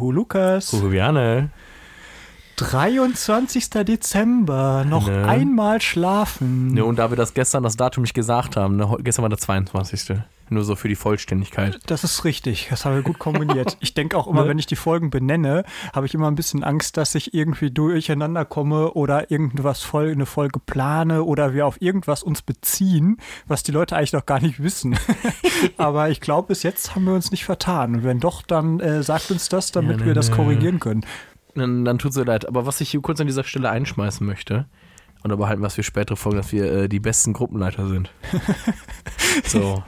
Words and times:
Huhu 0.00 0.12
Lukas. 0.12 0.72
Huhu 0.72 0.90
Viane. 0.90 1.50
23. 2.56 3.70
Dezember, 3.84 4.84
noch 4.84 5.06
Ne. 5.08 5.26
einmal 5.26 5.80
schlafen. 5.80 6.72
Ne, 6.74 6.84
und 6.84 6.98
da 6.98 7.10
wir 7.10 7.16
das 7.16 7.32
gestern 7.34 7.62
das 7.62 7.76
Datum 7.76 8.02
nicht 8.02 8.12
gesagt 8.14 8.56
haben, 8.56 8.76
ne, 8.76 8.96
gestern 9.02 9.22
war 9.22 9.28
der 9.30 9.38
22. 9.38 10.18
Nur 10.50 10.64
so 10.64 10.74
für 10.74 10.88
die 10.88 10.96
Vollständigkeit. 10.96 11.78
Das 11.86 12.02
ist 12.04 12.24
richtig, 12.24 12.66
das 12.70 12.84
haben 12.84 12.96
wir 12.96 13.02
gut 13.02 13.18
kombiniert. 13.20 13.76
Ich 13.80 13.94
denke 13.94 14.16
auch 14.18 14.26
immer, 14.26 14.42
Ne? 14.42 14.48
wenn 14.48 14.58
ich 14.58 14.66
die 14.66 14.76
Folgen 14.76 15.08
benenne, 15.10 15.64
habe 15.94 16.06
ich 16.06 16.14
immer 16.14 16.26
ein 16.28 16.34
bisschen 16.34 16.64
Angst, 16.64 16.96
dass 16.96 17.14
ich 17.14 17.32
irgendwie 17.34 17.70
durcheinander 17.70 18.44
komme 18.44 18.92
oder 18.94 19.30
irgendwas 19.30 19.82
voll 19.82 20.10
eine 20.10 20.26
Folge 20.26 20.58
plane 20.58 21.22
oder 21.22 21.54
wir 21.54 21.66
auf 21.66 21.80
irgendwas 21.80 22.22
uns 22.24 22.42
beziehen, 22.42 23.18
was 23.46 23.62
die 23.62 23.70
Leute 23.72 23.96
eigentlich 23.96 24.12
noch 24.12 24.26
gar 24.26 24.40
nicht 24.40 24.60
wissen. 24.62 24.98
Aber 25.76 26.10
ich 26.10 26.20
glaube, 26.20 26.48
bis 26.48 26.62
jetzt 26.64 26.94
haben 26.94 27.04
wir 27.04 27.14
uns 27.14 27.30
nicht 27.30 27.44
vertan. 27.44 27.94
Und 27.96 28.04
wenn 28.04 28.18
doch, 28.20 28.42
dann 28.42 28.80
äh, 28.80 29.02
sagt 29.04 29.30
uns 29.30 29.48
das, 29.48 29.70
damit 29.72 30.00
Ja, 30.00 30.06
wir 30.06 30.14
das 30.14 30.30
ne, 30.30 30.36
ne. 30.36 30.42
korrigieren 30.42 30.80
können. 30.80 31.04
Dann, 31.54 31.84
dann 31.84 31.98
tut 31.98 32.10
es 32.10 32.16
mir 32.16 32.24
leid. 32.24 32.46
Aber 32.48 32.66
was 32.66 32.80
ich 32.80 32.90
hier 32.90 33.00
kurz 33.00 33.20
an 33.20 33.26
dieser 33.28 33.44
Stelle 33.44 33.70
einschmeißen 33.70 34.26
möchte, 34.26 34.66
und 35.22 35.30
aber 35.32 35.44
behalten 35.44 35.60
wir 35.62 35.66
es 35.66 35.74
für 35.74 35.82
spätere 35.82 36.16
Folgen, 36.16 36.38
dass 36.38 36.50
wir 36.50 36.72
äh, 36.72 36.88
die 36.88 36.98
besten 36.98 37.34
Gruppenleiter 37.34 37.86
sind. 37.86 38.10
so. 39.44 39.82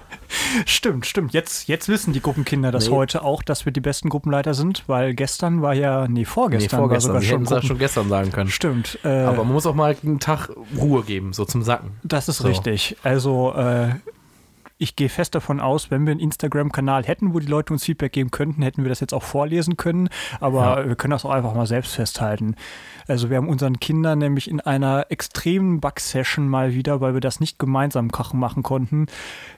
Stimmt, 0.66 1.06
stimmt. 1.06 1.32
Jetzt, 1.32 1.68
jetzt 1.68 1.88
wissen 1.88 2.12
die 2.12 2.20
Gruppenkinder 2.20 2.70
das 2.72 2.88
Nee. 2.88 2.94
heute 2.94 3.22
auch, 3.22 3.42
dass 3.42 3.64
wir 3.64 3.72
die 3.72 3.80
besten 3.80 4.08
Gruppenleiter 4.08 4.54
sind, 4.54 4.84
weil 4.86 5.14
gestern 5.14 5.62
war 5.62 5.74
ja, 5.74 6.06
nee, 6.08 6.20
Nee, 6.20 6.24
vorgestern, 6.24 6.78
vorgestern. 6.80 7.14
war 7.14 7.20
sogar 7.20 7.22
hätten 7.22 7.28
schon, 7.30 7.42
es 7.44 7.48
Gruppen 7.50 7.66
schon 7.68 7.78
gestern 7.78 8.08
sagen 8.08 8.30
können. 8.32 8.50
Stimmt. 8.50 8.98
Äh, 9.04 9.08
Aber 9.08 9.44
man 9.44 9.52
muss 9.54 9.66
auch 9.66 9.74
mal 9.74 9.96
einen 10.02 10.20
Tag 10.20 10.50
Ruhe 10.78 11.02
geben, 11.02 11.32
so 11.32 11.44
zum 11.44 11.62
Sacken. 11.62 11.90
Das 12.02 12.28
ist 12.28 12.38
So. 12.38 12.48
richtig. 12.48 12.96
Also 13.02 13.52
äh, 13.54 13.90
ich 14.82 14.96
gehe 14.96 15.08
fest 15.08 15.34
davon 15.34 15.60
aus, 15.60 15.90
wenn 15.90 16.04
wir 16.06 16.10
einen 16.10 16.20
Instagram-Kanal 16.20 17.04
hätten, 17.04 17.32
wo 17.34 17.38
die 17.38 17.46
Leute 17.46 17.72
uns 17.72 17.84
Feedback 17.84 18.12
geben 18.12 18.30
könnten, 18.30 18.62
hätten 18.62 18.82
wir 18.82 18.88
das 18.88 19.00
jetzt 19.00 19.14
auch 19.14 19.22
vorlesen 19.22 19.76
können. 19.76 20.08
Aber 20.40 20.80
Ja. 20.82 20.88
wir 20.88 20.96
können 20.96 21.12
das 21.12 21.24
auch 21.24 21.30
einfach 21.30 21.54
mal 21.54 21.66
selbst 21.66 21.94
festhalten. 21.94 22.56
Also 23.08 23.30
wir 23.30 23.36
haben 23.36 23.48
unseren 23.48 23.78
Kindern 23.80 24.18
nämlich 24.18 24.48
in 24.50 24.60
einer 24.60 25.06
extremen 25.10 25.80
Bug-Session 25.80 26.48
mal 26.48 26.74
wieder, 26.74 27.00
weil 27.00 27.14
wir 27.14 27.20
das 27.20 27.40
nicht 27.40 27.58
gemeinsam 27.58 28.10
kochen 28.10 28.38
machen 28.40 28.62
konnten, 28.62 29.06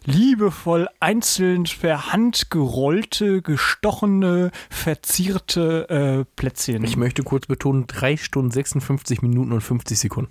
liebevoll 0.05 0.89
einzeln 1.01 1.65
per 1.81 2.13
Hand 2.13 2.51
gerollte, 2.51 3.43
gestochene, 3.43 4.51
verzierte 4.71 5.89
äh, 5.89 6.25
Plätzchen. 6.37 6.85
Ich 6.85 6.97
möchte 6.97 7.23
kurz 7.23 7.47
betonen, 7.47 7.87
3 7.87 8.17
Stunden 8.17 8.51
56 8.51 9.23
Minuten 9.23 9.53
und 9.53 9.61
50 9.61 9.99
Sekunden. 9.99 10.31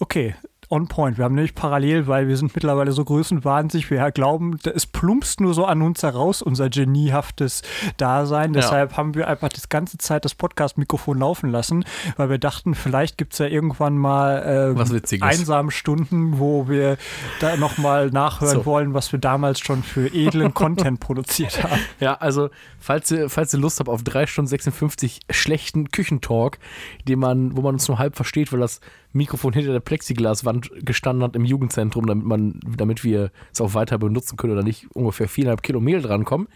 Okay, 0.00 0.34
on 0.74 0.88
point. 0.88 1.18
Wir 1.18 1.24
haben 1.24 1.36
nämlich 1.36 1.54
parallel, 1.54 2.08
weil 2.08 2.26
wir 2.26 2.36
sind 2.36 2.54
mittlerweile 2.54 2.90
so 2.92 3.04
größenwahnsinnig, 3.04 3.90
wir 3.90 4.10
glauben, 4.10 4.58
es 4.74 4.86
plumpst 4.86 5.40
nur 5.40 5.54
so 5.54 5.64
an 5.64 5.82
uns 5.82 6.02
heraus, 6.02 6.42
unser 6.42 6.68
geniehaftes 6.68 7.62
Dasein. 7.96 8.52
Ja. 8.54 8.60
Deshalb 8.60 8.96
haben 8.96 9.14
wir 9.14 9.28
einfach 9.28 9.48
das 9.48 9.68
ganze 9.68 9.98
Zeit 9.98 10.24
das 10.24 10.34
Podcast-Mikrofon 10.34 11.18
laufen 11.18 11.50
lassen, 11.50 11.84
weil 12.16 12.28
wir 12.28 12.38
dachten, 12.38 12.74
vielleicht 12.74 13.16
gibt 13.18 13.34
es 13.34 13.38
ja 13.38 13.46
irgendwann 13.46 13.96
mal 13.96 14.74
äh, 14.76 15.20
einsame 15.22 15.70
Stunden, 15.70 16.38
wo 16.40 16.68
wir 16.68 16.96
da 17.40 17.56
nochmal 17.56 18.10
nachhören 18.10 18.58
So. 18.58 18.66
wollen, 18.66 18.94
was 18.94 19.12
wir 19.12 19.20
damals 19.20 19.60
schon 19.60 19.82
für 19.84 20.08
edlen 20.12 20.54
Content 20.54 21.00
produziert 21.00 21.62
haben. 21.62 21.80
Ja, 22.00 22.14
also, 22.14 22.50
falls 22.80 23.10
ihr, 23.10 23.30
falls 23.30 23.54
ihr 23.54 23.60
Lust 23.60 23.78
habt 23.78 23.88
auf 23.88 24.02
3 24.02 24.26
Stunden 24.26 24.48
56 24.48 25.20
schlechten 25.30 25.90
Küchentalk, 25.90 26.58
den 27.06 27.18
man, 27.20 27.56
wo 27.56 27.62
man 27.62 27.74
uns 27.74 27.86
nur 27.88 27.98
halb 27.98 28.16
versteht, 28.16 28.52
weil 28.52 28.60
das 28.60 28.80
Mikrofon 29.14 29.52
hinter 29.52 29.72
der 29.72 29.80
Plexiglaswand 29.80 30.70
gestanden 30.84 31.22
hat 31.22 31.36
im 31.36 31.44
Jugendzentrum, 31.44 32.06
damit 32.06 32.26
man, 32.26 32.60
damit 32.76 33.04
wir 33.04 33.30
es 33.52 33.60
auch 33.60 33.74
weiter 33.74 33.98
benutzen 33.98 34.36
können 34.36 34.52
oder 34.52 34.62
nicht 34.62 34.88
ungefähr 34.92 35.28
4,5 35.28 35.60
Kilo 35.62 35.80
Mehl 35.80 36.02
drankommen. 36.02 36.48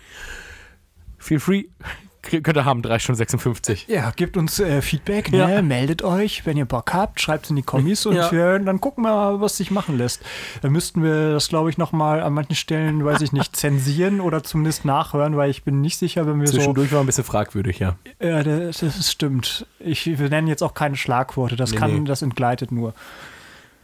Feel 1.18 1.40
free. 1.40 1.64
Könnt 2.30 2.56
ihr 2.56 2.64
haben, 2.64 2.82
3 2.82 2.98
Stunden 2.98 3.16
56. 3.18 3.86
Ja, 3.88 4.10
gebt 4.14 4.36
uns 4.36 4.60
äh, 4.60 4.82
Feedback, 4.82 5.30
Ja. 5.32 5.46
ne? 5.48 5.62
meldet 5.62 6.02
euch, 6.02 6.44
wenn 6.46 6.56
ihr 6.56 6.64
Bock 6.64 6.92
habt, 6.94 7.20
schreibt 7.20 7.44
es 7.44 7.50
in 7.50 7.56
die 7.56 7.62
Kommis 7.62 8.06
und 8.06 8.16
Ja. 8.16 8.30
wir, 8.30 8.58
dann 8.58 8.80
gucken 8.80 9.04
wir 9.04 9.10
mal, 9.14 9.40
was 9.40 9.56
sich 9.56 9.70
machen 9.70 9.96
lässt. 9.98 10.22
Dann 10.62 10.72
müssten 10.72 11.02
wir 11.02 11.32
das, 11.32 11.48
glaube 11.48 11.70
ich, 11.70 11.78
nochmal 11.78 12.20
an 12.22 12.32
manchen 12.34 12.54
Stellen, 12.54 13.04
weiß 13.04 13.20
ich 13.22 13.32
nicht, 13.32 13.56
zensieren 13.56 14.20
oder 14.20 14.42
zumindest 14.44 14.84
nachhören, 14.84 15.36
weil 15.36 15.50
ich 15.50 15.64
bin 15.64 15.80
nicht 15.80 15.98
sicher, 15.98 16.26
wenn 16.26 16.40
wir 16.40 16.46
so 16.46 16.54
Zwischendurch 16.54 16.92
war 16.92 17.00
ein 17.00 17.06
bisschen 17.06 17.24
fragwürdig, 17.24 17.78
ja. 17.78 17.96
Ja, 18.22 18.42
das, 18.42 18.78
das 18.78 19.10
stimmt. 19.10 19.66
Ich, 19.80 20.06
wir 20.18 20.28
nennen 20.28 20.48
jetzt 20.48 20.62
auch 20.62 20.74
keine 20.74 20.96
Schlagworte. 20.96 21.56
Das 21.56 21.72
Nee, 21.72 21.76
kann, 21.78 21.94
nee. 22.02 22.04
das 22.08 22.22
entgleitet 22.22 22.72
nur. 22.72 22.94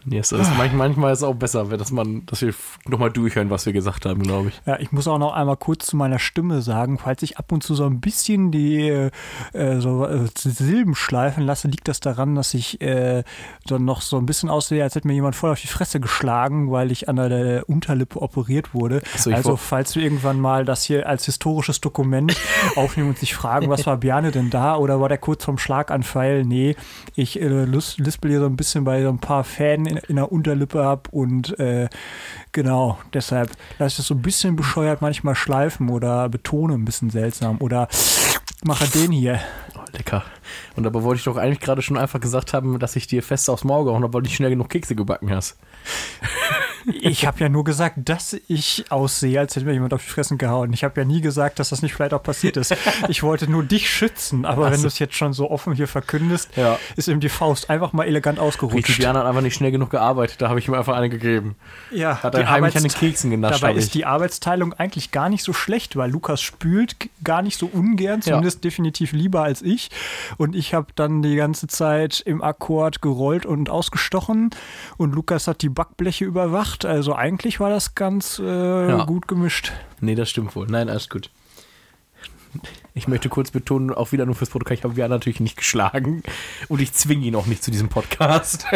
Nee, 0.06 0.18
es 0.18 0.32
ist, 0.32 0.38
manchmal, 0.58 0.88
manchmal 0.88 1.12
ist 1.12 1.20
es 1.20 1.24
auch 1.24 1.34
besser, 1.34 1.64
dass, 1.64 1.90
man, 1.90 2.26
dass 2.26 2.42
wir 2.42 2.52
nochmal 2.86 3.10
durchhören, 3.10 3.50
was 3.50 3.64
wir 3.66 3.72
gesagt 3.72 4.04
haben, 4.06 4.22
glaube 4.22 4.48
ich. 4.48 4.60
Ja, 4.66 4.78
ich 4.78 4.92
muss 4.92 5.08
auch 5.08 5.18
noch 5.18 5.32
einmal 5.32 5.56
kurz 5.56 5.86
zu 5.86 5.96
meiner 5.96 6.18
Stimme 6.18 6.60
sagen, 6.62 6.98
falls 6.98 7.22
ich 7.22 7.38
ab 7.38 7.50
und 7.52 7.62
zu 7.62 7.74
so 7.74 7.84
ein 7.86 8.00
bisschen 8.00 8.50
die 8.50 8.88
äh, 8.88 9.10
so, 9.80 10.06
äh, 10.06 10.26
Silben 10.36 10.94
schleifen 10.94 11.44
lasse, 11.44 11.68
liegt 11.68 11.88
das 11.88 12.00
daran, 12.00 12.34
dass 12.34 12.54
ich 12.54 12.80
äh, 12.80 13.24
dann 13.66 13.84
noch 13.84 14.00
so 14.02 14.16
ein 14.18 14.26
bisschen 14.26 14.50
aussehe, 14.50 14.82
als 14.82 14.94
hätte 14.94 15.06
mir 15.08 15.14
jemand 15.14 15.34
voll 15.36 15.50
auf 15.50 15.60
die 15.60 15.66
Fresse 15.68 16.00
geschlagen, 16.00 16.70
weil 16.70 16.90
ich 16.92 17.08
an 17.08 17.16
der 17.16 17.64
Unterlippe 17.68 18.20
operiert 18.20 18.74
wurde. 18.74 19.02
So, 19.16 19.30
also 19.32 19.56
falls 19.56 19.94
wir 19.96 20.02
irgendwann 20.02 20.38
mal 20.40 20.64
das 20.64 20.84
hier 20.84 21.08
als 21.08 21.24
historisches 21.24 21.80
Dokument 21.80 22.36
aufnehmen 22.76 23.08
und 23.10 23.18
sich 23.18 23.34
fragen, 23.34 23.68
was 23.70 23.86
war 23.86 23.96
Bjarne 23.96 24.30
denn 24.30 24.50
da 24.50 24.76
oder 24.76 25.00
war 25.00 25.08
der 25.08 25.18
kurz 25.18 25.44
vom 25.44 25.58
Schlaganfall? 25.58 26.44
Nee, 26.44 26.76
ich 27.14 27.40
äh, 27.40 27.64
lis- 27.64 27.96
lispel 27.98 28.30
hier 28.30 28.40
so 28.40 28.46
ein 28.46 28.56
bisschen 28.56 28.84
bei 28.84 29.02
so 29.02 29.08
ein 29.08 29.18
paar 29.18 29.44
Fäden 29.44 29.93
in, 29.96 30.02
in 30.08 30.16
der 30.16 30.32
Unterlippe 30.32 30.84
ab 30.84 31.08
und 31.10 31.58
äh, 31.58 31.88
genau, 32.52 32.98
deshalb 33.12 33.50
lasse 33.78 33.92
ich 33.92 33.96
das 33.96 34.06
so 34.06 34.14
ein 34.14 34.22
bisschen 34.22 34.56
bescheuert 34.56 35.02
manchmal 35.02 35.34
schleifen 35.34 35.88
oder 35.88 36.28
betone 36.28 36.74
ein 36.74 36.84
bisschen 36.84 37.10
seltsam 37.10 37.58
oder 37.60 37.88
mache 38.64 38.86
den 38.88 39.12
hier. 39.12 39.40
Oh, 39.76 39.80
lecker. 39.92 40.24
Und 40.76 40.84
dabei 40.84 41.02
wollte 41.02 41.18
ich 41.18 41.24
doch 41.24 41.36
eigentlich 41.36 41.60
gerade 41.60 41.82
schon 41.82 41.98
einfach 41.98 42.20
gesagt 42.20 42.52
haben, 42.52 42.78
dass 42.78 42.96
ich 42.96 43.06
dir 43.06 43.22
fest 43.22 43.48
aufs 43.50 43.64
Maul 43.64 43.84
gehauen 43.84 44.02
habe, 44.02 44.12
weil 44.14 44.22
du 44.22 44.26
nicht 44.26 44.36
schnell 44.36 44.50
genug 44.50 44.68
Kekse 44.68 44.94
gebacken 44.94 45.30
hast. 45.30 45.56
Ich 46.86 47.26
habe 47.26 47.40
ja 47.40 47.48
nur 47.48 47.64
gesagt, 47.64 47.96
dass 48.04 48.36
ich 48.48 48.84
aussehe, 48.90 49.40
als 49.40 49.56
hätte 49.56 49.66
mir 49.66 49.72
jemand 49.72 49.94
auf 49.94 50.02
die 50.04 50.10
Fressen 50.10 50.38
gehauen. 50.38 50.72
Ich 50.72 50.84
habe 50.84 51.00
ja 51.00 51.06
nie 51.06 51.20
gesagt, 51.20 51.58
dass 51.58 51.70
das 51.70 51.82
nicht 51.82 51.94
vielleicht 51.94 52.14
auch 52.14 52.22
passiert 52.22 52.56
ist. 52.56 52.74
Ich 53.08 53.22
wollte 53.22 53.50
nur 53.50 53.62
dich 53.62 53.88
schützen, 53.90 54.44
aber 54.44 54.66
Ach 54.66 54.72
wenn 54.72 54.80
du 54.82 54.86
es 54.88 54.98
jetzt 54.98 55.14
schon 55.14 55.32
so 55.32 55.50
offen 55.50 55.72
hier 55.74 55.88
verkündest, 55.88 56.56
Ja. 56.56 56.78
ist 56.96 57.08
ihm 57.08 57.20
die 57.20 57.28
Faust 57.28 57.70
einfach 57.70 57.92
mal 57.92 58.04
elegant 58.04 58.38
ausgerutscht. 58.38 58.98
Björn 58.98 59.16
hat 59.16 59.26
einfach 59.26 59.40
nicht 59.40 59.54
schnell 59.54 59.70
genug 59.70 59.90
gearbeitet, 59.90 60.40
da 60.42 60.48
habe 60.48 60.58
ich 60.58 60.68
ihm 60.68 60.74
einfach 60.74 60.94
eine 60.96 61.08
gegeben. 61.08 61.56
Ja, 61.90 62.22
Hat 62.22 62.34
er 62.34 62.50
heimlich 62.50 62.76
an 62.76 62.82
den 62.82 62.92
Keksen 62.92 63.30
genascht. 63.30 63.62
Dabei 63.62 63.74
ist 63.74 63.94
die 63.94 64.04
Arbeitsteilung 64.04 64.72
eigentlich 64.74 65.10
gar 65.10 65.28
nicht 65.28 65.42
so 65.44 65.52
schlecht, 65.52 65.96
weil 65.96 66.10
Lukas 66.10 66.42
spült 66.42 66.96
gar 67.22 67.42
nicht 67.42 67.58
so 67.58 67.66
ungern, 67.66 68.20
zumindest 68.22 68.64
definitiv 68.64 69.12
lieber 69.12 69.42
als 69.42 69.62
ich. 69.62 69.90
Und 70.36 70.54
ich 70.56 70.74
habe 70.74 70.88
dann 70.94 71.22
die 71.22 71.36
ganze 71.36 71.66
Zeit 71.66 72.20
im 72.26 72.42
Akkord 72.42 73.00
gerollt 73.00 73.46
und 73.46 73.70
ausgestochen 73.70 74.50
und 74.96 75.14
Lukas 75.14 75.46
hat 75.46 75.62
die 75.62 75.68
Backbleche 75.68 76.24
überwacht. 76.24 76.73
Also 76.84 77.14
eigentlich 77.14 77.60
war 77.60 77.70
das 77.70 77.94
ganz 77.94 78.38
äh, 78.38 78.88
Ja. 78.88 79.04
gut 79.04 79.28
gemischt. 79.28 79.72
Nee, 80.00 80.14
das 80.14 80.30
stimmt 80.30 80.56
wohl. 80.56 80.66
Nein, 80.68 80.88
alles 80.88 81.08
gut. 81.08 81.30
Ich 82.96 83.08
möchte 83.08 83.28
kurz 83.28 83.50
betonen, 83.50 83.92
auch 83.92 84.12
wieder 84.12 84.24
nur 84.24 84.36
fürs 84.36 84.50
Protokoll, 84.50 84.76
ich 84.76 84.84
habe 84.84 84.94
Björn 84.94 85.10
natürlich 85.10 85.40
nicht 85.40 85.56
geschlagen 85.56 86.22
und 86.68 86.80
ich 86.80 86.92
zwinge 86.92 87.26
ihn 87.26 87.34
auch 87.34 87.46
nicht 87.46 87.64
zu 87.64 87.72
diesem 87.72 87.88
Podcast. 87.88 88.66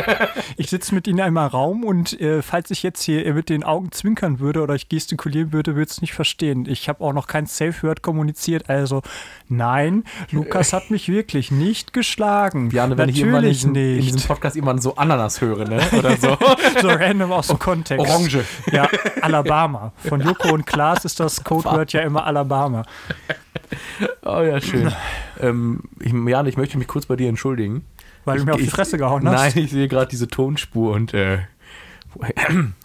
Ich 0.56 0.70
sitze 0.70 0.94
mit 0.94 1.06
ihm 1.06 1.18
in 1.18 1.20
einem 1.20 1.38
Raum 1.38 1.84
und 1.84 2.20
äh, 2.20 2.42
falls 2.42 2.70
ich 2.70 2.82
jetzt 2.82 3.02
hier 3.02 3.32
mit 3.32 3.48
den 3.48 3.62
Augen 3.62 3.92
zwinkern 3.92 4.40
würde 4.40 4.60
oder 4.60 4.74
ich 4.74 4.88
gestikulieren 4.88 5.52
würde, 5.52 5.76
würde 5.76 5.88
es 5.88 6.00
nicht 6.00 6.14
verstehen. 6.14 6.66
Ich 6.68 6.88
habe 6.88 7.04
auch 7.04 7.12
noch 7.12 7.28
kein 7.28 7.46
Safe 7.46 7.74
Word 7.82 8.02
kommuniziert. 8.02 8.68
Also 8.68 9.02
nein, 9.48 10.04
Lukas 10.32 10.72
hat 10.72 10.90
mich 10.90 11.08
wirklich 11.08 11.52
nicht 11.52 11.92
geschlagen. 11.92 12.70
Björn, 12.70 12.98
wenn 12.98 13.08
ich 13.08 13.20
immer 13.20 13.28
in 13.28 13.34
Natürlich 13.34 13.58
diesem, 13.58 13.74
in 13.76 14.00
diesem 14.00 14.14
nicht. 14.16 14.26
Podcast 14.28 14.56
jemanden 14.56 14.82
so 14.82 14.96
Ananas 14.96 15.40
höre, 15.40 15.68
ne? 15.68 15.80
Oder 15.96 16.16
so. 16.16 16.36
so 16.80 16.88
random 16.88 17.30
aus 17.30 17.48
dem 17.48 17.58
Kontext. 17.58 18.04
Orange. 18.04 18.44
Ja, 18.72 18.88
Alabama. 19.20 19.92
Von 19.98 20.20
Joko 20.20 20.52
und 20.54 20.66
Klaas 20.66 21.04
ist 21.04 21.20
das 21.20 21.44
Codeword 21.44 21.92
ja 21.92 22.00
immer 22.00 22.26
Alabama. 22.26 22.84
Oh 24.22 24.40
ja, 24.42 24.60
schön. 24.60 24.92
ähm, 25.40 25.80
ich, 26.00 26.12
Jan, 26.12 26.46
ich 26.46 26.56
möchte 26.56 26.78
mich 26.78 26.86
kurz 26.88 27.06
bei 27.06 27.16
dir 27.16 27.28
entschuldigen. 27.28 27.84
Weil 28.24 28.36
du 28.36 28.40
Ich- 28.42 28.46
mir 28.46 28.54
auf 28.54 28.60
die 28.60 28.66
Fresse 28.66 28.98
gehauen 28.98 29.26
hast. 29.28 29.54
Nein, 29.56 29.64
ich 29.64 29.70
sehe 29.70 29.88
gerade 29.88 30.08
diese 30.10 30.28
Tonspur 30.28 30.92
und 30.94 31.14
äh, 31.14 31.38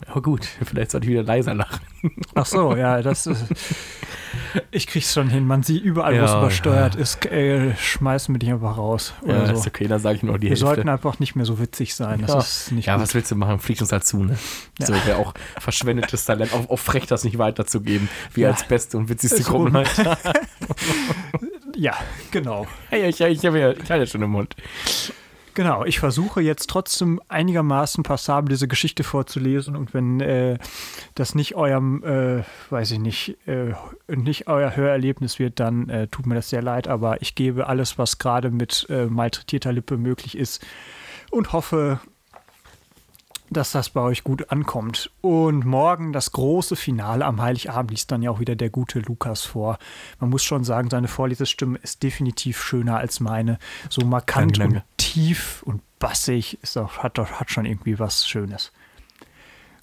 aber 0.08 0.22
gut, 0.22 0.48
vielleicht 0.64 0.92
sollte 0.92 1.06
ich 1.08 1.12
wieder 1.12 1.24
leiser 1.24 1.54
lachen. 1.54 1.80
Ach 2.36 2.46
so, 2.46 2.76
ja, 2.76 3.02
das 3.02 3.26
ist. 3.28 3.46
Ich 4.72 4.88
krieg's 4.88 5.14
schon 5.14 5.30
hin. 5.30 5.46
Man 5.48 5.64
sieht 5.64 5.84
überall, 5.84 6.20
wo 6.20 6.24
es 6.26 6.32
Ja, 6.32 6.40
übersteuert 6.40 6.96
ist, 6.96 7.26
äh, 7.26 7.76
schmeißen 7.76 8.34
wir 8.34 8.40
dich 8.40 8.52
einfach 8.52 8.78
raus. 8.78 9.14
Ja, 9.26 9.46
so. 9.48 9.54
ist 9.54 9.68
okay, 9.68 9.88
dann 9.88 10.00
sage 10.00 10.18
ich 10.18 10.24
nur 10.24 10.38
die 10.38 10.44
Wir 10.44 10.50
Hälfte. 10.52 10.66
sollten 10.66 10.90
einfach 10.90 11.20
nicht 11.20 11.36
mehr 11.36 11.46
so 11.46 11.60
witzig 11.60 11.96
sein. 11.96 12.22
Das 12.22 12.30
Ja. 12.32 12.40
ist 12.40 12.72
nicht 12.72 12.86
ja, 12.88 12.96
gut. 12.96 13.04
was 13.04 13.16
willst 13.16 13.32
du 13.32 13.36
machen? 13.36 13.60
Fliegt 13.60 13.82
uns 13.82 13.92
halt 13.92 14.04
zu, 14.06 14.24
ne? 14.24 14.38
Ja. 14.80 14.86
So 14.88 14.94
wäre 14.94 15.18
auch 15.18 15.34
verschwendetes 15.60 16.26
Talent, 16.26 16.54
auch, 16.54 16.70
auch 16.70 16.80
frech, 16.80 17.06
das 17.08 17.24
nicht 17.24 17.38
weiterzugeben, 17.38 18.10
wie 18.34 18.42
Ja. 18.42 18.50
als 18.52 18.64
beste 18.68 18.98
und 18.98 19.10
witzigste 19.10 19.40
Ist 19.42 19.48
Gruppenleiter. 19.48 20.18
Ja, 21.76 21.96
genau. 22.30 22.68
hey, 22.92 23.10
ich, 23.10 23.20
ich, 23.20 23.40
ich 23.40 23.46
habe 23.48 23.60
ja, 23.60 23.72
ich 23.72 23.80
hatte 23.90 23.96
ja 24.02 24.06
schon 24.06 24.22
im 24.22 24.30
Mund. 24.30 24.56
Genau, 25.56 25.86
ich 25.86 26.00
versuche 26.00 26.42
jetzt 26.42 26.70
trotzdem 26.70 27.22
einigermaßen 27.28 28.04
passabel 28.04 28.50
diese 28.50 28.68
Geschichte 28.68 29.04
vorzulesen 29.04 29.76
und 29.76 29.94
wenn 29.94 30.20
äh, 30.20 30.58
das 31.14 31.36
nicht 31.36 31.56
eurem, 31.56 32.04
äh, 32.04 32.44
weiß 32.72 32.92
ich 32.92 33.00
nicht, 33.00 33.38
äh, 33.48 33.74
nicht 34.08 34.48
euer 34.48 34.76
Hörerlebnis 34.76 35.38
wird, 35.38 35.60
dann 35.60 35.90
äh, 35.90 36.08
tut 36.08 36.26
mir 36.26 36.36
das 36.36 36.50
sehr 36.50 36.64
leid, 36.64 36.88
aber 36.88 37.22
ich 37.22 37.36
gebe 37.36 37.68
alles, 37.68 38.00
was 38.00 38.18
gerade 38.18 38.50
mit 38.50 38.88
äh, 38.90 39.06
malträtierter 39.06 39.74
Lippe 39.74 39.98
möglich 39.98 40.36
ist 40.38 40.66
und 41.30 41.54
hoffe, 41.54 42.00
dass 43.50 43.72
das 43.72 43.90
bei 43.90 44.02
euch 44.02 44.24
gut 44.24 44.52
ankommt. 44.52 45.12
Und 45.22 45.66
morgen 45.66 46.14
das 46.14 46.32
große 46.32 46.76
Finale 46.76 47.26
am 47.26 47.42
Heiligabend 47.42 47.92
liest 47.92 48.12
dann 48.12 48.22
ja 48.22 48.32
auch 48.32 48.40
wieder 48.40 48.56
der 48.56 48.70
gute 48.70 49.00
Lukas 49.00 49.44
vor. 49.44 49.78
Man 50.20 50.30
muss 50.30 50.44
schon 50.44 50.64
sagen, 50.64 50.90
seine 50.90 51.08
Vorlesestimme 51.08 51.78
ist 51.82 52.04
definitiv 52.04 52.62
schöner 52.62 52.98
als 52.98 53.20
meine. 53.20 53.60
So 53.90 54.06
markant 54.06 54.60
und 54.60 54.82
tief 54.98 55.64
und 55.64 55.82
bassig 56.00 56.58
ist 56.62 56.78
auch, 56.78 57.00
hat, 57.00 57.18
hat 57.18 57.52
schon 57.52 57.66
irgendwie 57.66 58.00
was 58.00 58.28
Schönes. 58.28 58.72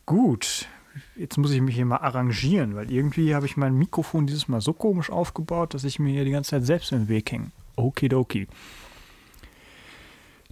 Gut, 0.07 0.67
jetzt 1.17 1.39
muss 1.39 1.53
ich 1.53 1.61
mich 1.61 1.77
hier 1.77 1.87
mal 1.87 1.99
arrangieren, 1.99 2.75
weil 2.75 2.91
irgendwie 2.91 3.35
habe 3.35 3.47
ich 3.47 3.57
mein 3.57 3.75
Mikrofon 3.75 4.27
dieses 4.27 4.49
Mal 4.49 4.61
so 4.61 4.73
komisch 4.73 5.11
aufgebaut, 5.11 5.75
dass 5.75 5.85
ich 5.85 5.99
mir 5.99 6.13
hier 6.13 6.25
die 6.25 6.33
ganze 6.33 6.51
Zeit 6.51 6.65
selbst 6.65 6.93
im 6.93 7.09
Weg 7.09 7.31
hänge. 7.31 7.53
Okidoki. 7.77 8.49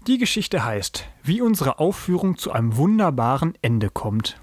Die 0.09 0.17
Geschichte 0.17 0.65
heißt, 0.65 1.05
wie 1.23 1.43
unsere 1.43 1.79
Aufführung 1.79 2.39
zu 2.39 2.51
einem 2.51 2.79
wunderbaren 2.79 3.53
Ende 3.61 3.91
kommt. 3.91 4.41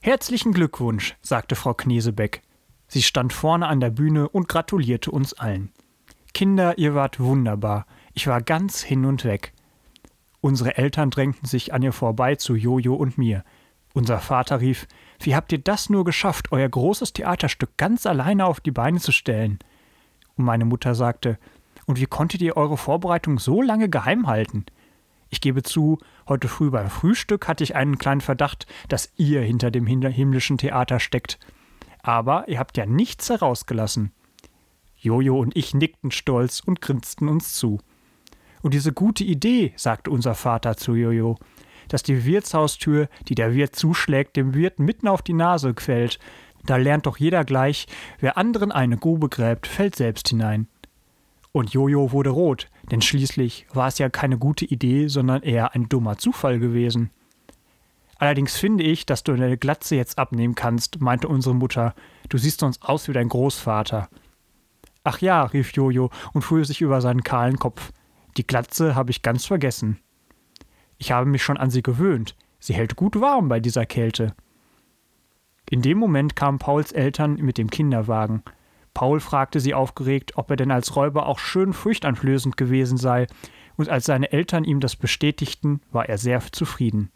Herzlichen 0.00 0.52
Glückwunsch, 0.52 1.14
sagte 1.22 1.54
Frau 1.54 1.74
Knesebeck. 1.74 2.42
Sie 2.88 3.02
stand 3.02 3.32
vorne 3.32 3.68
an 3.68 3.78
der 3.78 3.90
Bühne 3.90 4.28
und 4.28 4.48
gratulierte 4.48 5.12
uns 5.12 5.34
allen. 5.34 5.70
Kinder, 6.34 6.76
ihr 6.76 6.96
wart 6.96 7.20
wunderbar. 7.20 7.86
Ich 8.12 8.26
war 8.26 8.42
ganz 8.42 8.82
hin 8.82 9.04
und 9.04 9.24
weg. 9.24 9.52
Unsere 10.40 10.76
Eltern 10.76 11.10
drängten 11.10 11.46
sich 11.46 11.72
an 11.72 11.82
ihr 11.82 11.92
vorbei 11.92 12.34
zu 12.34 12.56
Jojo 12.56 12.96
und 12.96 13.16
mir. 13.16 13.44
Unser 13.94 14.18
Vater 14.18 14.60
rief: 14.60 14.88
Wie 15.20 15.36
habt 15.36 15.52
ihr 15.52 15.60
das 15.60 15.88
nur 15.88 16.04
geschafft, 16.04 16.50
euer 16.50 16.68
großes 16.68 17.12
Theaterstück 17.12 17.76
ganz 17.76 18.06
alleine 18.06 18.46
auf 18.46 18.58
die 18.58 18.72
Beine 18.72 18.98
zu 18.98 19.12
stellen? 19.12 19.60
Und 20.36 20.46
meine 20.46 20.64
Mutter 20.64 20.96
sagte: 20.96 21.38
Und 21.90 21.98
wie 21.98 22.06
konntet 22.06 22.40
ihr 22.40 22.56
eure 22.56 22.76
Vorbereitung 22.76 23.40
so 23.40 23.62
lange 23.62 23.88
geheim 23.88 24.28
halten? 24.28 24.64
Ich 25.28 25.40
gebe 25.40 25.64
zu, 25.64 25.98
heute 26.28 26.46
früh 26.46 26.70
beim 26.70 26.88
Frühstück 26.88 27.48
hatte 27.48 27.64
ich 27.64 27.74
einen 27.74 27.98
kleinen 27.98 28.20
Verdacht, 28.20 28.68
dass 28.88 29.12
ihr 29.16 29.40
hinter 29.40 29.72
dem 29.72 29.88
himmlischen 29.88 30.56
Theater 30.56 31.00
steckt. 31.00 31.40
Aber 32.00 32.46
ihr 32.48 32.60
habt 32.60 32.76
ja 32.76 32.86
nichts 32.86 33.28
herausgelassen. 33.28 34.12
Jojo 34.98 35.36
und 35.36 35.56
ich 35.56 35.74
nickten 35.74 36.12
stolz 36.12 36.60
und 36.60 36.80
grinsten 36.80 37.26
uns 37.26 37.54
zu. 37.54 37.80
Und 38.62 38.72
diese 38.72 38.92
gute 38.92 39.24
Idee, 39.24 39.72
sagte 39.74 40.12
unser 40.12 40.36
Vater 40.36 40.76
zu 40.76 40.94
Jojo, 40.94 41.38
dass 41.88 42.04
die 42.04 42.24
Wirtshaustür, 42.24 43.08
die 43.26 43.34
der 43.34 43.52
Wirt 43.52 43.74
zuschlägt, 43.74 44.36
dem 44.36 44.54
Wirt 44.54 44.78
mitten 44.78 45.08
auf 45.08 45.22
die 45.22 45.32
Nase 45.32 45.74
quält. 45.74 46.20
Da 46.64 46.76
lernt 46.76 47.06
doch 47.06 47.16
jeder 47.16 47.44
gleich, 47.44 47.88
wer 48.20 48.38
anderen 48.38 48.70
eine 48.70 48.96
Grube 48.96 49.28
gräbt, 49.28 49.66
fällt 49.66 49.96
selbst 49.96 50.28
hinein. 50.28 50.68
Und 51.52 51.72
Jojo 51.72 52.12
wurde 52.12 52.30
rot, 52.30 52.68
denn 52.90 53.02
schließlich 53.02 53.66
war 53.72 53.88
es 53.88 53.98
ja 53.98 54.08
keine 54.08 54.38
gute 54.38 54.64
Idee, 54.64 55.08
sondern 55.08 55.42
eher 55.42 55.74
ein 55.74 55.88
dummer 55.88 56.16
Zufall 56.16 56.58
gewesen. 56.58 57.10
Allerdings 58.18 58.56
finde 58.56 58.84
ich, 58.84 59.06
dass 59.06 59.24
du 59.24 59.34
deine 59.34 59.56
Glatze 59.56 59.96
jetzt 59.96 60.18
abnehmen 60.18 60.54
kannst, 60.54 61.00
meinte 61.00 61.26
unsere 61.26 61.54
Mutter. 61.54 61.94
Du 62.28 62.36
siehst 62.38 62.60
sonst 62.60 62.82
aus 62.82 63.08
wie 63.08 63.12
dein 63.12 63.30
Großvater. 63.30 64.08
Ach 65.02 65.18
ja, 65.20 65.44
rief 65.44 65.72
Jojo 65.72 66.10
und 66.34 66.42
fuhr 66.42 66.64
sich 66.64 66.82
über 66.82 67.00
seinen 67.00 67.24
kahlen 67.24 67.58
Kopf. 67.58 67.92
Die 68.36 68.46
Glatze 68.46 68.94
habe 68.94 69.10
ich 69.10 69.22
ganz 69.22 69.46
vergessen. 69.46 69.98
Ich 70.98 71.12
habe 71.12 71.26
mich 71.26 71.42
schon 71.42 71.56
an 71.56 71.70
sie 71.70 71.82
gewöhnt. 71.82 72.36
Sie 72.58 72.74
hält 72.74 72.94
gut 72.94 73.18
warm 73.20 73.48
bei 73.48 73.58
dieser 73.58 73.86
Kälte. 73.86 74.34
In 75.70 75.80
dem 75.80 75.96
Moment 75.96 76.36
kamen 76.36 76.58
Pauls 76.58 76.92
Eltern 76.92 77.36
mit 77.36 77.56
dem 77.56 77.70
Kinderwagen. 77.70 78.42
Paul 79.00 79.18
fragte 79.18 79.60
sie 79.60 79.72
aufgeregt, 79.72 80.32
ob 80.36 80.50
er 80.50 80.56
denn 80.56 80.70
als 80.70 80.94
Räuber 80.94 81.24
auch 81.24 81.38
schön 81.38 81.72
furchteinflößend 81.72 82.58
gewesen 82.58 82.98
sei, 82.98 83.28
und 83.76 83.88
als 83.88 84.04
seine 84.04 84.30
Eltern 84.30 84.62
ihm 84.62 84.78
das 84.78 84.94
bestätigten, 84.94 85.80
war 85.90 86.06
er 86.10 86.18
sehr 86.18 86.42
zufrieden. 86.52 87.10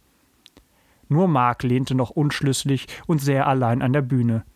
Nur 1.10 1.28
Mark 1.28 1.62
lehnte 1.62 1.94
noch 1.94 2.08
unschlüssig 2.08 2.86
und 3.06 3.18
sehr 3.18 3.46
allein 3.46 3.82
an 3.82 3.92
der 3.92 4.00
Bühne. 4.00 4.46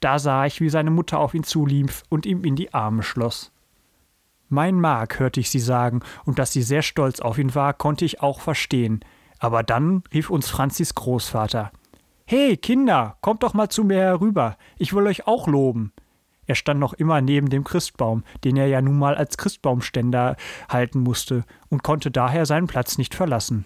Da 0.00 0.18
sah 0.18 0.46
ich, 0.46 0.62
wie 0.62 0.70
seine 0.70 0.90
Mutter 0.90 1.18
auf 1.18 1.34
ihn 1.34 1.42
zulief 1.42 2.04
und 2.08 2.24
ihm 2.24 2.42
in 2.42 2.56
die 2.56 2.72
Arme 2.72 3.02
schloss. 3.02 3.52
Mein 4.48 4.80
Mark, 4.80 5.18
hörte 5.18 5.40
ich 5.40 5.50
sie 5.50 5.60
sagen, 5.60 6.00
und 6.24 6.38
dass 6.38 6.54
sie 6.54 6.62
sehr 6.62 6.80
stolz 6.80 7.20
auf 7.20 7.36
ihn 7.36 7.54
war, 7.54 7.74
konnte 7.74 8.06
ich 8.06 8.22
auch 8.22 8.40
verstehen. 8.40 9.04
Aber 9.38 9.62
dann 9.62 10.04
rief 10.14 10.30
uns 10.30 10.48
Franzis 10.48 10.94
Großvater. 10.94 11.70
Hey, 12.24 12.56
Kinder, 12.56 13.18
kommt 13.20 13.42
doch 13.42 13.52
mal 13.52 13.68
zu 13.68 13.84
mir 13.84 14.00
herüber, 14.00 14.56
ich 14.78 14.94
will 14.94 15.06
euch 15.06 15.26
auch 15.26 15.46
loben. 15.46 15.92
Er 16.52 16.56
stand 16.56 16.78
noch 16.78 16.92
immer 16.92 17.22
neben 17.22 17.48
dem 17.48 17.64
Christbaum, 17.64 18.24
den 18.44 18.58
er 18.58 18.66
ja 18.66 18.82
nun 18.82 18.98
mal 18.98 19.14
als 19.14 19.38
Christbaumständer 19.38 20.36
halten 20.68 21.00
musste, 21.00 21.44
und 21.70 21.82
konnte 21.82 22.10
daher 22.10 22.44
seinen 22.44 22.66
Platz 22.66 22.98
nicht 22.98 23.14
verlassen. 23.14 23.64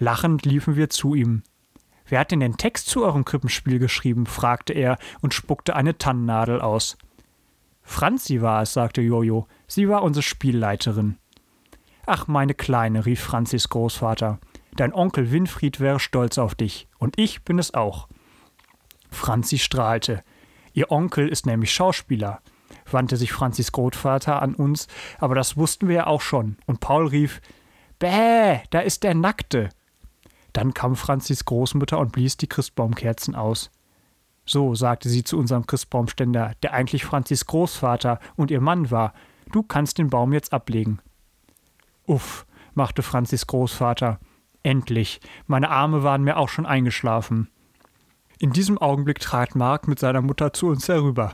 Lachend 0.00 0.44
liefen 0.44 0.74
wir 0.74 0.90
zu 0.90 1.14
ihm. 1.14 1.44
Wer 2.08 2.18
hat 2.18 2.32
denn 2.32 2.40
den 2.40 2.56
Text 2.56 2.88
zu 2.88 3.04
eurem 3.04 3.24
Krippenspiel 3.24 3.78
geschrieben? 3.78 4.26
fragte 4.26 4.72
er 4.72 4.98
und 5.20 5.34
spuckte 5.34 5.76
eine 5.76 5.98
Tannennadel 5.98 6.60
aus. 6.60 6.98
Franzi 7.84 8.42
war 8.42 8.62
es, 8.62 8.72
sagte 8.72 9.02
Jojo. 9.02 9.46
Sie 9.68 9.88
war 9.88 10.02
unsere 10.02 10.24
Spielleiterin. 10.24 11.18
Ach, 12.06 12.26
meine 12.26 12.54
Kleine, 12.54 13.06
rief 13.06 13.20
Franzis 13.20 13.68
Großvater. 13.68 14.40
Dein 14.74 14.92
Onkel 14.92 15.30
Winfried 15.30 15.78
wäre 15.78 16.00
stolz 16.00 16.38
auf 16.38 16.56
dich. 16.56 16.88
Und 16.98 17.20
ich 17.20 17.44
bin 17.44 17.60
es 17.60 17.72
auch. 17.72 18.08
Franzi 19.12 19.58
strahlte. 19.58 20.24
Ihr 20.76 20.92
Onkel 20.92 21.28
ist 21.28 21.46
nämlich 21.46 21.72
Schauspieler, 21.72 22.42
wandte 22.90 23.16
sich 23.16 23.32
Franzis 23.32 23.72
Großvater 23.72 24.42
an 24.42 24.54
uns, 24.54 24.88
aber 25.18 25.34
das 25.34 25.56
wussten 25.56 25.88
wir 25.88 25.96
ja 25.96 26.06
auch 26.06 26.20
schon. 26.20 26.58
Und 26.66 26.80
Paul 26.80 27.06
rief: 27.06 27.40
Bäh, 27.98 28.60
da 28.68 28.80
ist 28.80 29.02
der 29.02 29.14
Nackte. 29.14 29.70
Dann 30.52 30.74
kam 30.74 30.94
Franzis 30.94 31.46
Großmutter 31.46 31.98
und 31.98 32.12
blies 32.12 32.36
die 32.36 32.46
Christbaumkerzen 32.46 33.34
aus. 33.34 33.70
So, 34.44 34.74
sagte 34.74 35.08
sie 35.08 35.24
zu 35.24 35.38
unserem 35.38 35.66
Christbaumständer, 35.66 36.52
der 36.62 36.74
eigentlich 36.74 37.06
Franzis 37.06 37.46
Großvater 37.46 38.20
und 38.36 38.50
ihr 38.50 38.60
Mann 38.60 38.90
war, 38.90 39.14
du 39.52 39.62
kannst 39.62 39.96
den 39.96 40.10
Baum 40.10 40.34
jetzt 40.34 40.52
ablegen. 40.52 40.98
Uff, 42.04 42.44
machte 42.74 43.02
Franzis 43.02 43.46
Großvater. 43.46 44.20
Endlich, 44.62 45.22
meine 45.46 45.70
Arme 45.70 46.02
waren 46.02 46.22
mir 46.22 46.36
auch 46.36 46.50
schon 46.50 46.66
eingeschlafen. 46.66 47.48
In 48.38 48.52
diesem 48.52 48.76
Augenblick 48.76 49.18
trat 49.20 49.54
Mark 49.54 49.88
mit 49.88 49.98
seiner 49.98 50.20
Mutter 50.20 50.52
zu 50.52 50.66
uns 50.66 50.88
herüber. 50.88 51.32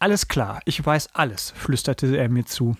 Alles 0.00 0.26
klar, 0.26 0.60
ich 0.64 0.84
weiß 0.84 1.14
alles, 1.14 1.52
flüsterte 1.52 2.16
er 2.16 2.28
mir 2.28 2.44
zu. 2.44 2.76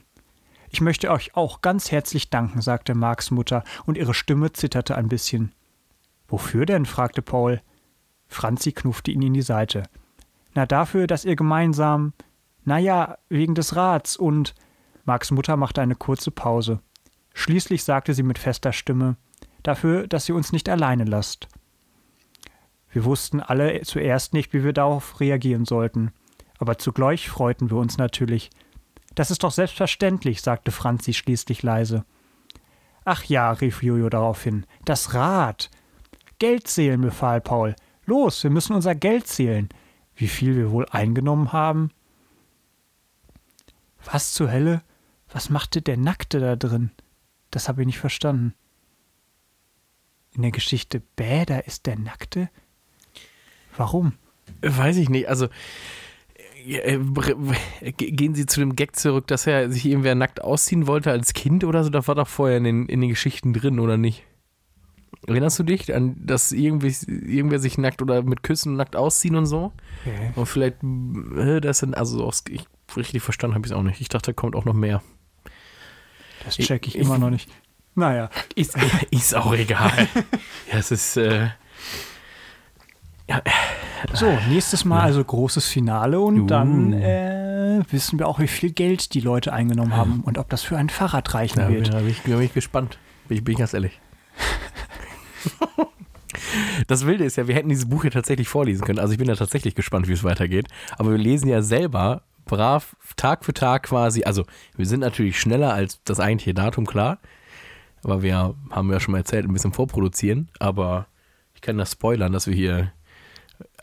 Ich 0.70 0.80
möchte 0.80 1.10
euch 1.10 1.36
auch 1.36 1.62
ganz 1.62 1.92
herzlich 1.92 2.30
danken, 2.30 2.60
sagte 2.60 2.96
Marks 2.96 3.30
Mutter, 3.30 3.62
und 3.86 3.96
ihre 3.96 4.12
Stimme 4.12 4.52
zitterte 4.52 4.96
ein 4.96 5.08
bisschen. 5.08 5.54
Wofür 6.26 6.66
denn? 6.66 6.84
fragte 6.84 7.22
Paul. 7.22 7.62
Franzi 8.26 8.72
knuffte 8.72 9.12
ihn 9.12 9.22
in 9.22 9.34
die 9.34 9.42
Seite. 9.42 9.84
Na, 10.54 10.66
dafür, 10.66 11.06
dass 11.06 11.24
ihr 11.24 11.36
gemeinsam. 11.36 12.14
Na 12.64 12.78
ja, 12.78 13.18
wegen 13.28 13.54
des 13.54 13.76
Rats 13.76 14.16
und. 14.16 14.54
Marks 15.04 15.30
Mutter 15.30 15.56
machte 15.56 15.80
eine 15.80 15.94
kurze 15.94 16.32
Pause. 16.32 16.80
Schließlich 17.34 17.84
sagte 17.84 18.14
sie 18.14 18.24
mit 18.24 18.38
fester 18.38 18.72
Stimme: 18.72 19.16
Dafür, 19.62 20.08
dass 20.08 20.28
ihr 20.28 20.34
uns 20.34 20.52
nicht 20.52 20.68
alleine 20.68 21.04
lasst. 21.04 21.48
Wir 22.90 23.04
wussten 23.04 23.40
alle 23.40 23.82
zuerst 23.82 24.32
nicht, 24.32 24.52
wie 24.52 24.64
wir 24.64 24.72
darauf 24.72 25.20
reagieren 25.20 25.64
sollten. 25.64 26.12
Aber 26.58 26.78
zugleich 26.78 27.28
freuten 27.28 27.70
wir 27.70 27.76
uns 27.76 27.98
natürlich. 27.98 28.50
Das 29.14 29.30
ist 29.30 29.42
doch 29.42 29.52
selbstverständlich, 29.52 30.42
sagte 30.42 30.70
Franzi 30.70 31.12
schließlich 31.12 31.62
leise. 31.62 32.04
Ach 33.04 33.24
ja, 33.24 33.52
rief 33.52 33.82
Jojo 33.82 34.08
daraufhin, 34.08 34.66
das 34.84 35.14
Rad. 35.14 35.70
Geld 36.38 36.68
zählen, 36.68 37.00
befahl 37.00 37.40
Paul. 37.40 37.74
Los, 38.04 38.42
wir 38.42 38.50
müssen 38.50 38.74
unser 38.74 38.94
Geld 38.94 39.26
zählen. 39.26 39.68
Wie 40.14 40.28
viel 40.28 40.56
wir 40.56 40.70
wohl 40.70 40.86
eingenommen 40.90 41.52
haben? 41.52 41.90
Was 44.04 44.32
zur 44.32 44.50
Hölle? 44.50 44.82
Was 45.30 45.50
machte 45.50 45.82
der 45.82 45.96
Nackte 45.96 46.40
da 46.40 46.56
drin? 46.56 46.90
Das 47.50 47.68
habe 47.68 47.82
ich 47.82 47.86
nicht 47.86 47.98
verstanden. 47.98 48.54
In 50.32 50.42
der 50.42 50.50
Geschichte 50.50 51.02
da 51.16 51.58
ist 51.58 51.86
der 51.86 51.98
Nackte? 51.98 52.50
Warum? 53.78 54.12
Weiß 54.60 54.96
ich 54.98 55.08
nicht. 55.08 55.28
Also 55.28 55.48
äh, 56.66 56.98
ge- 57.96 58.10
gehen 58.10 58.34
Sie 58.34 58.44
zu 58.46 58.60
dem 58.60 58.76
Gag 58.76 58.96
zurück, 58.96 59.26
dass 59.28 59.46
er 59.46 59.70
sich 59.70 59.86
irgendwer 59.86 60.14
nackt 60.14 60.42
ausziehen 60.42 60.86
wollte 60.86 61.10
als 61.10 61.32
Kind 61.32 61.64
oder 61.64 61.82
so? 61.84 61.90
Das 61.90 62.06
war 62.08 62.14
doch 62.14 62.28
vorher 62.28 62.58
in 62.58 62.64
den, 62.64 62.86
in 62.86 63.00
den 63.00 63.08
Geschichten 63.10 63.52
drin, 63.54 63.78
oder 63.80 63.96
nicht? 63.96 64.24
Erinnerst 65.26 65.58
du 65.58 65.62
dich 65.62 65.94
an, 65.94 66.16
dass 66.24 66.52
irgendwie, 66.52 66.94
irgendwer 67.08 67.58
sich 67.58 67.78
nackt 67.78 68.02
oder 68.02 68.22
mit 68.22 68.42
Küssen 68.42 68.76
nackt 68.76 68.96
ausziehen 68.96 69.36
und 69.36 69.46
so? 69.46 69.72
Okay. 70.04 70.30
Und 70.36 70.46
vielleicht, 70.46 70.76
äh, 71.36 71.60
das 71.60 71.78
sind, 71.80 71.96
also 71.96 72.30
ich, 72.50 72.64
richtig 72.96 73.22
verstanden 73.22 73.54
habe 73.54 73.66
ich 73.66 73.72
es 73.72 73.76
auch 73.76 73.82
nicht. 73.82 74.00
Ich 74.00 74.08
dachte, 74.08 74.32
da 74.32 74.34
kommt 74.34 74.54
auch 74.56 74.64
noch 74.64 74.74
mehr. 74.74 75.02
Das 76.44 76.56
check 76.56 76.86
ich, 76.86 76.96
Ich- 76.96 77.00
immer 77.02 77.18
noch 77.18 77.30
nicht. 77.30 77.50
Naja. 77.94 78.30
Ist, 78.54 78.76
ist 79.10 79.34
auch 79.34 79.52
egal. 79.54 79.90
ja, 80.72 80.78
es 80.78 80.90
ist. 80.92 81.16
Äh, 81.16 81.48
ja, 83.28 83.42
So, 84.14 84.26
nächstes 84.48 84.84
Mal 84.84 85.00
also 85.02 85.22
großes 85.22 85.66
Finale 85.66 86.20
und 86.20 86.42
Uh. 86.42 86.46
dann 86.46 86.92
äh, 86.92 87.82
wissen 87.90 88.18
wir 88.18 88.26
auch, 88.28 88.38
wie 88.38 88.48
viel 88.48 88.70
Geld 88.72 89.14
die 89.14 89.20
Leute 89.20 89.52
eingenommen 89.52 89.96
haben 89.96 90.22
und 90.24 90.38
ob 90.38 90.48
das 90.48 90.62
für 90.62 90.76
ein 90.76 90.88
Fahrrad 90.88 91.34
reichen 91.34 91.58
da 91.58 91.66
bin, 91.66 91.76
wird. 91.76 91.92
da 91.92 91.98
bin, 91.98 92.08
ich, 92.08 92.22
da 92.22 92.36
bin 92.36 92.42
ich 92.42 92.54
gespannt. 92.54 92.98
Bin 93.28 93.38
ich, 93.38 93.44
bin 93.44 93.52
ich 93.52 93.58
ganz 93.58 93.74
ehrlich. 93.74 94.00
Das 96.86 97.04
Wilde 97.06 97.24
ist 97.24 97.36
ja, 97.36 97.48
wir 97.48 97.54
hätten 97.54 97.68
dieses 97.68 97.88
Buch 97.88 98.04
ja 98.04 98.10
tatsächlich 98.10 98.48
vorlesen 98.48 98.84
können. 98.84 98.98
Also 98.98 99.12
ich 99.12 99.18
bin 99.18 99.28
ja 99.28 99.34
tatsächlich 99.34 99.74
gespannt, 99.74 100.08
wie 100.08 100.12
es 100.12 100.24
weitergeht. 100.24 100.66
Aber 100.96 101.10
wir 101.10 101.18
lesen 101.18 101.48
ja 101.48 101.62
selber 101.62 102.22
brav 102.44 102.96
Tag 103.16 103.44
für 103.44 103.52
Tag 103.52 103.84
quasi. 103.84 104.24
Also 104.24 104.44
wir 104.76 104.86
sind 104.86 105.00
natürlich 105.00 105.38
schneller 105.40 105.72
als 105.74 106.02
das 106.04 106.20
eigentliche 106.20 106.54
Datum, 106.54 106.86
klar. 106.86 107.18
Aber 108.04 108.22
wir 108.22 108.54
haben 108.70 108.92
ja 108.92 109.00
schon 109.00 109.12
mal 109.12 109.18
erzählt, 109.18 109.46
ein 109.46 109.52
bisschen 109.52 109.72
vorproduzieren. 109.72 110.48
Aber 110.58 111.06
ich 111.54 111.60
kann 111.60 111.76
das 111.76 111.92
spoilern, 111.92 112.32
dass 112.32 112.46
wir 112.46 112.54
hier 112.54 112.92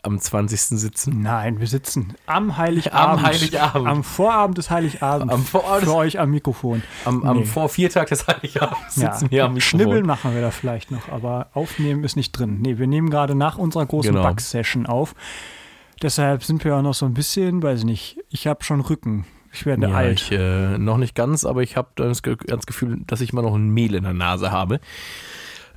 am 0.06 0.18
20. 0.18 0.60
sitzen. 0.78 1.20
Nein, 1.20 1.60
wir 1.60 1.66
sitzen 1.66 2.14
am 2.26 2.56
Heiligabend. 2.56 3.18
Am 3.18 3.26
Heiligabend. 3.26 3.86
Am 3.88 4.04
Vorabend 4.04 4.56
des 4.58 4.70
Heiligabends. 4.70 5.34
Am 5.34 5.42
Vorabend 5.44 5.84
für 5.84 5.94
euch 5.94 6.18
am 6.18 6.30
Mikrofon. 6.30 6.82
Am, 7.04 7.22
am 7.24 7.38
Nee. 7.38 7.44
Vorviertag 7.44 8.08
des 8.08 8.26
Heiligabends 8.26 8.96
Ja, 8.96 9.12
sitzen 9.12 9.30
wir 9.30 9.44
am 9.44 9.54
Mikrofon. 9.54 9.80
Schnibbeln 9.80 10.06
machen 10.06 10.34
wir 10.34 10.40
da 10.40 10.50
vielleicht 10.50 10.90
noch, 10.90 11.08
aber 11.10 11.48
aufnehmen 11.52 12.04
ist 12.04 12.16
nicht 12.16 12.32
drin. 12.32 12.60
Nee, 12.62 12.78
wir 12.78 12.86
nehmen 12.86 13.10
gerade 13.10 13.34
nach 13.34 13.58
unserer 13.58 13.84
großen 13.86 14.12
Genau. 14.12 14.22
Back-Session 14.26 14.86
auf. 14.86 15.14
Deshalb 16.02 16.44
sind 16.44 16.64
wir 16.64 16.76
auch 16.76 16.82
noch 16.82 16.94
so 16.94 17.06
ein 17.06 17.14
bisschen, 17.14 17.62
weiß 17.62 17.80
ich 17.80 17.84
nicht, 17.84 18.18
ich 18.30 18.46
habe 18.46 18.62
schon 18.64 18.80
Rücken. 18.80 19.26
Ich 19.52 19.64
werde 19.66 19.88
Ja, 19.88 19.94
alt. 19.94 20.20
ich 20.20 20.32
äh, 20.32 20.76
noch 20.78 20.98
nicht 20.98 21.14
ganz, 21.14 21.44
aber 21.44 21.62
ich 21.62 21.76
habe 21.76 21.88
das, 21.96 22.20
das 22.46 22.66
Gefühl, 22.66 23.00
dass 23.06 23.20
ich 23.22 23.32
immer 23.32 23.42
noch 23.42 23.54
ein 23.54 23.70
Mehl 23.70 23.94
in 23.94 24.04
der 24.04 24.12
Nase 24.12 24.50
habe. 24.50 24.80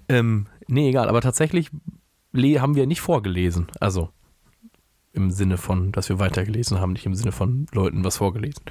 Ähm, 0.09 0.47
nee, 0.67 0.89
egal, 0.89 1.07
aber 1.07 1.21
tatsächlich 1.21 1.69
haben 2.35 2.75
wir 2.75 2.85
nicht 2.85 3.01
vorgelesen. 3.01 3.67
Also 3.79 4.09
im 5.13 5.31
Sinne 5.31 5.57
von, 5.57 5.91
dass 5.91 6.09
wir 6.09 6.19
weitergelesen 6.19 6.79
haben, 6.79 6.93
nicht 6.93 7.05
im 7.05 7.15
Sinne 7.15 7.31
von 7.31 7.65
Leuten 7.73 8.03
was 8.03 8.17
vorgelesen. 8.17 8.63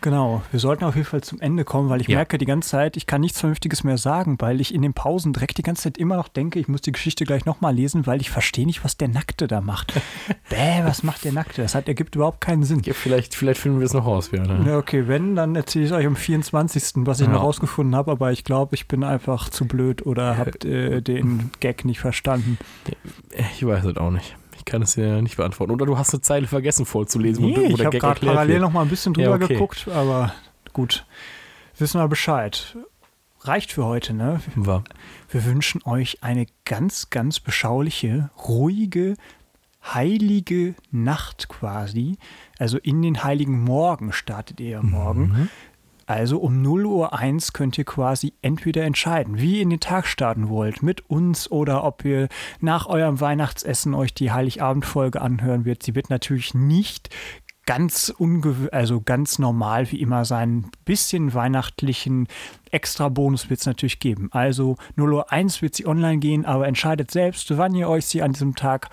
Genau, 0.00 0.42
wir 0.50 0.58
sollten 0.58 0.82
auf 0.82 0.96
jeden 0.96 1.06
Fall 1.06 1.20
zum 1.22 1.40
Ende 1.40 1.62
kommen, 1.64 1.88
weil 1.88 2.00
ich 2.00 2.08
Ja. 2.08 2.16
merke 2.16 2.36
die 2.36 2.44
ganze 2.44 2.70
Zeit, 2.70 2.96
ich 2.96 3.06
kann 3.06 3.20
nichts 3.20 3.38
Vernünftiges 3.38 3.84
mehr 3.84 3.98
sagen, 3.98 4.34
weil 4.40 4.60
ich 4.60 4.74
in 4.74 4.82
den 4.82 4.94
Pausen 4.94 5.32
direkt 5.32 5.58
die 5.58 5.62
ganze 5.62 5.84
Zeit 5.84 5.96
immer 5.96 6.16
noch 6.16 6.26
denke, 6.26 6.58
ich 6.58 6.66
muss 6.66 6.80
die 6.80 6.90
Geschichte 6.90 7.24
gleich 7.24 7.44
nochmal 7.44 7.72
lesen, 7.72 8.04
weil 8.04 8.20
ich 8.20 8.28
verstehe 8.28 8.66
nicht, 8.66 8.82
was 8.82 8.96
der 8.96 9.06
Nackte 9.06 9.46
da 9.46 9.60
macht. 9.60 9.92
Bäh, 10.50 10.82
was 10.82 11.04
macht 11.04 11.24
der 11.24 11.30
Nackte? 11.30 11.62
Das 11.62 11.76
hat, 11.76 11.86
ergibt 11.86 12.16
überhaupt 12.16 12.40
keinen 12.40 12.64
Sinn. 12.64 12.82
Ja, 12.84 12.94
vielleicht, 12.94 13.36
vielleicht 13.36 13.60
finden 13.60 13.78
wir 13.78 13.86
es 13.86 13.94
noch 13.94 14.04
raus. 14.04 14.30
Ja, 14.32 14.42
ne? 14.44 14.68
Ja, 14.70 14.76
okay, 14.76 15.06
wenn, 15.06 15.36
dann 15.36 15.54
erzähle 15.54 15.84
ich 15.84 15.90
es 15.92 15.96
euch 15.96 16.06
am 16.06 16.16
24., 16.16 17.06
was 17.06 17.20
ich 17.20 17.28
Ja. 17.28 17.34
noch 17.34 17.42
rausgefunden 17.44 17.94
habe, 17.94 18.10
aber 18.10 18.32
ich 18.32 18.42
glaube, 18.42 18.74
ich 18.74 18.88
bin 18.88 19.04
einfach 19.04 19.50
zu 19.50 19.66
blöd 19.66 20.04
oder 20.04 20.36
habe 20.36 20.50
äh, 20.68 21.00
den 21.00 21.52
Gag 21.60 21.84
nicht 21.84 22.00
verstanden. 22.00 22.58
Ich 23.52 23.64
weiß 23.64 23.84
es 23.84 23.96
auch 23.96 24.10
nicht. 24.10 24.36
Ich 24.62 24.64
kann 24.64 24.80
es 24.80 24.94
dir 24.94 25.20
nicht 25.22 25.36
beantworten. 25.36 25.72
Oder 25.72 25.86
du 25.86 25.98
hast 25.98 26.14
eine 26.14 26.20
Zeile 26.20 26.46
vergessen 26.46 26.86
vorzulesen, 26.86 27.44
Nee, 27.46 27.66
ich 27.66 27.84
habe 27.84 27.98
gerade 27.98 28.24
parallel 28.24 28.54
wird. 28.54 28.62
noch 28.62 28.72
mal 28.72 28.82
ein 28.82 28.88
bisschen 28.88 29.12
drüber 29.12 29.30
Ja, 29.30 29.34
okay. 29.34 29.54
geguckt, 29.54 29.88
aber 29.92 30.32
gut. 30.72 31.04
Wissen 31.78 32.00
wir 32.00 32.06
Bescheid. 32.06 32.76
Reicht 33.40 33.72
für 33.72 33.84
heute, 33.84 34.14
ne? 34.14 34.40
War. 34.54 34.84
Wir 35.30 35.44
wünschen 35.44 35.82
euch 35.84 36.22
eine 36.22 36.46
ganz, 36.64 37.10
ganz 37.10 37.40
beschauliche, 37.40 38.30
ruhige, 38.46 39.16
heilige 39.84 40.76
Nacht 40.92 41.48
quasi. 41.48 42.18
Also 42.60 42.78
in 42.78 43.02
den 43.02 43.24
heiligen 43.24 43.64
Morgen 43.64 44.12
startet 44.12 44.60
ihr 44.60 44.68
ja 44.70 44.82
morgen. 44.82 45.22
Mhm. 45.26 45.48
Also 46.06 46.38
um 46.38 46.62
0 46.62 46.86
Uhr 46.86 47.18
1 47.18 47.52
könnt 47.52 47.78
ihr 47.78 47.84
quasi 47.84 48.34
entweder 48.42 48.84
entscheiden, 48.84 49.38
wie 49.38 49.56
ihr 49.56 49.62
in 49.62 49.70
den 49.70 49.80
Tag 49.80 50.06
starten 50.06 50.48
wollt, 50.48 50.82
mit 50.82 51.08
uns 51.08 51.50
oder 51.50 51.84
ob 51.84 52.04
ihr 52.04 52.28
nach 52.60 52.86
eurem 52.86 53.20
Weihnachtsessen 53.20 53.94
euch 53.94 54.14
die 54.14 54.32
Heiligabendfolge 54.32 55.20
anhören 55.20 55.64
wird. 55.64 55.82
Sie 55.82 55.94
wird 55.94 56.10
natürlich 56.10 56.54
nicht 56.54 57.10
ganz 57.66 58.12
ungewö 58.16 58.68
also 58.72 59.00
ganz 59.00 59.38
normal 59.38 59.90
wie 59.92 60.00
immer 60.00 60.24
sein. 60.24 60.70
Bisschen 60.84 61.32
weihnachtlichen 61.32 62.26
Extra-Bonus 62.70 63.50
wird 63.50 63.60
es 63.60 63.66
natürlich 63.66 64.00
geben. 64.00 64.28
Also 64.32 64.76
0 64.96 65.12
Uhr 65.14 65.32
1 65.32 65.62
wird 65.62 65.74
sie 65.74 65.86
online 65.86 66.18
gehen, 66.18 66.44
aber 66.44 66.66
entscheidet 66.66 67.10
selbst, 67.10 67.56
wann 67.56 67.74
ihr 67.74 67.88
euch 67.88 68.06
sie 68.06 68.22
an 68.22 68.32
diesem 68.32 68.56
Tag 68.56 68.88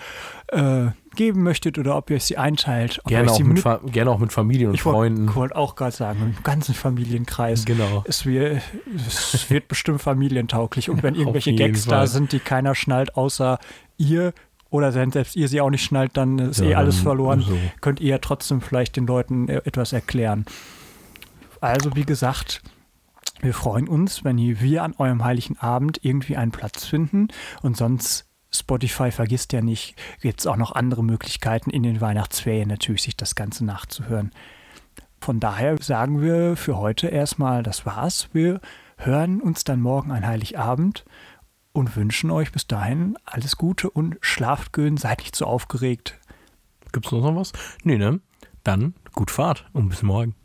äh, 0.50 0.88
geben 1.16 1.44
möchtet 1.44 1.78
oder 1.78 1.96
ob 1.98 2.10
ihr 2.10 2.20
sie 2.20 2.38
einteilt. 2.38 3.02
Gerne, 3.06 3.26
euch 3.26 3.32
auch 3.32 3.38
sie 3.38 3.44
mit 3.44 3.66
mit- 3.66 3.94
gerne 3.94 4.12
auch 4.12 4.20
mit 4.20 4.32
Familie 4.34 4.68
und 4.70 4.76
ich 4.76 4.86
wollte 4.86 4.98
Freunden. 5.16 5.36
wollt 5.36 5.56
auch 5.56 5.76
gerade 5.76 5.96
sagen, 5.96 6.36
im 6.38 6.44
ganzen 6.44 6.74
Familienkreis. 6.76 7.66
Genau. 7.66 8.04
Es 8.08 8.26
wird, 8.26 8.62
es 8.96 9.50
wird 9.50 9.68
bestimmt 9.68 10.02
familientauglich. 10.02 10.90
Und 10.90 11.04
wenn 11.04 11.16
irgendwelche 11.16 11.54
Gags 11.56 11.86
da 11.86 11.98
Fall. 11.98 12.08
sind, 12.08 12.32
die 12.32 12.40
keiner 12.40 12.76
schnallt, 12.76 13.16
außer 13.16 13.60
ihr, 13.98 14.34
oder 14.70 14.92
selbst 14.92 15.36
ihr 15.36 15.48
sie 15.48 15.62
auch 15.62 15.70
nicht 15.72 15.84
schnallt, 15.84 16.16
dann 16.16 16.38
ist 16.40 16.60
Ja, 16.60 16.66
eh 16.68 16.76
alles 16.76 17.00
verloren. 17.00 17.42
so. 17.42 17.58
Könnt 17.82 18.00
ihr 18.00 18.10
ja 18.10 18.18
trotzdem 18.20 18.62
vielleicht 18.62 18.96
den 18.96 19.08
Leuten 19.08 19.48
äh, 19.50 19.62
etwas 19.66 19.94
erklären. 19.94 20.46
Also, 21.62 21.96
wie 21.96 22.06
gesagt, 22.06 22.62
wir 23.42 23.54
freuen 23.54 23.88
uns, 23.88 24.24
wenn 24.24 24.38
ihr 24.38 24.62
wir 24.62 24.84
an 24.84 24.94
eurem 24.98 25.24
heiligen 25.24 25.58
Abend 25.58 26.00
irgendwie 26.04 26.38
einen 26.38 26.52
Platz 26.52 26.86
finden. 26.86 27.30
Und 27.62 27.76
sonst, 27.78 28.26
Spotify 28.52 29.12
vergisst 29.12 29.54
ja 29.54 29.62
nicht, 29.62 29.96
gibt 30.22 30.40
es 30.40 30.48
auch 30.48 30.58
noch 30.58 30.72
andere 30.72 31.04
Möglichkeiten 31.04 31.70
in 31.70 31.84
den 31.84 32.02
Weihnachtsferien 32.02 32.68
natürlich, 32.68 33.04
sich 33.04 33.18
das 33.18 33.36
Ganze 33.36 33.66
nachzuhören. 33.66 34.32
Von 35.22 35.40
daher 35.40 35.78
sagen 35.82 36.22
wir 36.22 36.56
für 36.56 36.78
heute 36.78 37.08
erstmal, 37.08 37.62
das 37.62 37.86
war's. 37.86 38.30
Wir 38.34 38.62
hören 38.98 39.42
uns 39.42 39.64
dann 39.64 39.82
morgen 39.82 40.12
ein 40.12 40.26
Heiligabend 40.26 41.06
und 41.72 41.96
wünschen 41.96 42.32
euch 42.32 42.52
bis 42.52 42.68
dahin 42.68 43.18
alles 43.26 43.56
Gute 43.58 43.90
und 43.90 44.18
schlaft 44.22 44.76
schön, 44.76 44.98
seid 44.98 45.20
nicht 45.20 45.36
zu 45.36 45.46
aufgeregt. 45.46 46.20
Gibt's 46.92 47.12
noch 47.12 47.36
was? 47.36 47.54
Nee, 47.84 47.98
ne? 47.98 48.20
Dann 48.64 48.94
gut 49.14 49.32
Fahrt 49.32 49.70
und 49.74 49.90
bis 49.90 50.02
morgen. 50.02 50.36